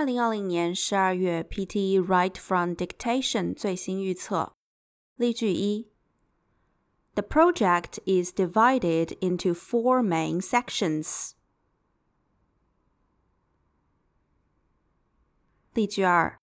[0.00, 4.56] 二零二零年十二月 PTE Write from Dictation 最新预测。
[5.16, 5.90] 例句一
[7.16, 11.32] ：The project is divided into four main sections。
[15.74, 16.40] 例句二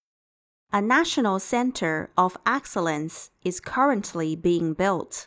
[0.69, 5.23] ：A national center of excellence is currently being built。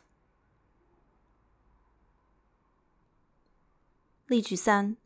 [4.28, 5.00] 例句三。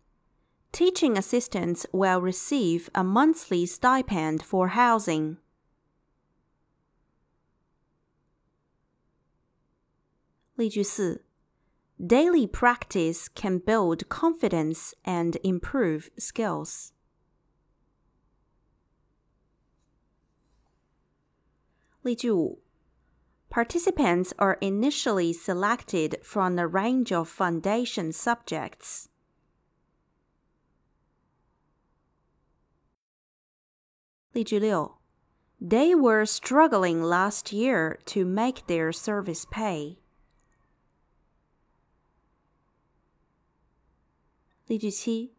[0.73, 5.37] Teaching assistants will receive a monthly stipend for housing.
[10.55, 11.21] 例句四：
[11.97, 16.91] Daily practice can build confidence and improve skills.
[22.01, 22.59] 例句五：
[23.49, 29.09] Participants are initially selected from a range of foundation subjects.
[34.33, 34.99] 例句六：
[35.59, 39.97] They were struggling last year to make their service pay.
[44.67, 45.33] 例句七：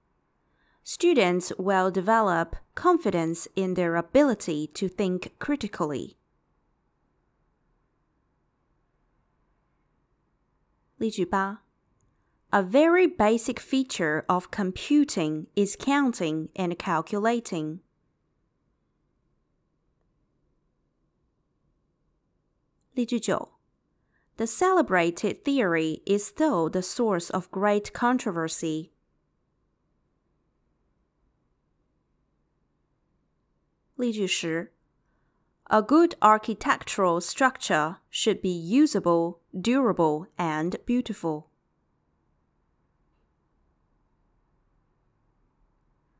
[0.85, 6.17] Students will develop confidence in their ability to think critically.
[10.99, 11.63] 例句八：
[12.51, 17.81] A very basic feature of computing is counting and calculating.
[22.95, 23.53] 例句九：
[24.37, 28.91] The celebrated theory is still the source of great controversy.
[33.97, 34.73] 例句十：
[35.65, 41.45] A good architectural structure should be usable, durable, and beautiful.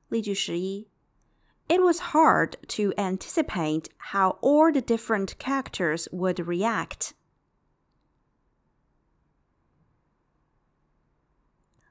[0.09, 0.89] 例句十一。
[1.69, 7.15] it was hard to anticipate how all the different characters would react.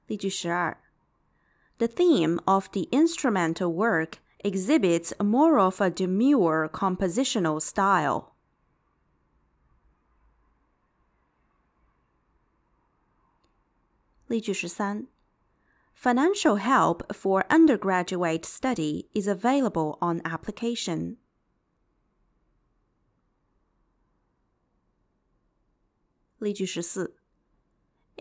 [0.08, 0.78] 例句十二
[1.78, 8.34] The theme of the instrumental work exhibits more of a demure compositional style.
[14.28, 15.08] 例句十三
[15.94, 21.18] Financial help for undergraduate study is available on application.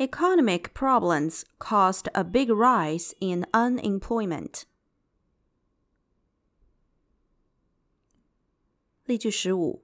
[0.01, 4.67] Economic problems caused a big rise in unemployment.
[9.07, 9.83] 例句十五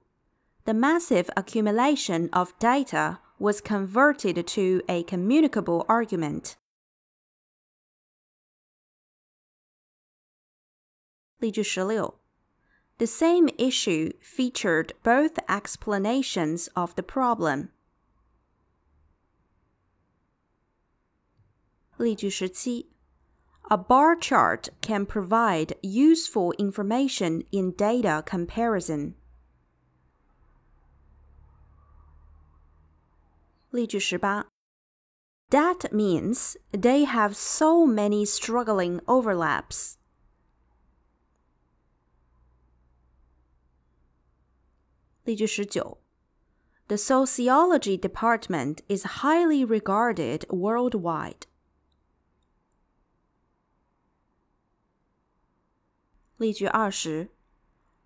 [0.65, 6.57] The massive accumulation of data was converted to a communicable argument.
[11.39, 12.19] 例句十六，
[12.97, 17.69] The same issue featured both explanations of the problem.
[21.97, 22.89] 例句十七，
[23.69, 29.15] A bar chart can provide useful information in data comparison.
[33.71, 34.47] 例句十八，
[35.49, 39.97] That means they have so many struggling overlaps.
[45.29, 45.99] 例句十九，
[46.87, 51.47] The sociology department is highly regarded worldwide.
[56.37, 57.29] 例句二十，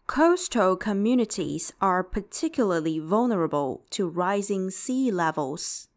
[0.07, 5.87] Coastal communities are particularly vulnerable to rising sea levels.